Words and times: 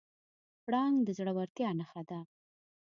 پړانګ 0.65 0.97
د 1.05 1.09
زړورتیا 1.17 1.69
نښه 1.79 2.01
ده. 2.09 2.19